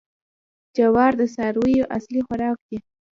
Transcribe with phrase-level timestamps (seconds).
[0.75, 2.77] جوار د څارویو اصلي خوراک دی.